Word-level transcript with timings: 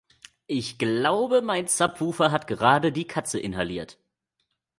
Ich 0.47 0.79
glaube, 0.79 1.43
mein 1.43 1.67
Subwoofer 1.67 2.31
hat 2.31 2.47
gerade 2.47 2.91
die 2.91 3.05
Katze 3.05 3.39
inhaliert. 3.39 3.99